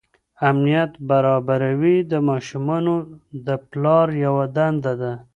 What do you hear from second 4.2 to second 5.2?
یوه دنده ده.